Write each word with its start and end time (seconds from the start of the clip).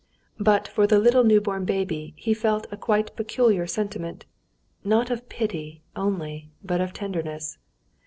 But 0.39 0.67
for 0.67 0.87
the 0.87 0.97
little 0.97 1.23
newborn 1.23 1.63
baby 1.63 2.13
he 2.17 2.33
felt 2.33 2.65
a 2.71 2.75
quite 2.75 3.15
peculiar 3.15 3.67
sentiment, 3.67 4.25
not 4.83 5.11
of 5.11 5.29
pity, 5.29 5.83
only, 5.95 6.49
but 6.63 6.81
of 6.81 6.91
tenderness. 6.91 7.59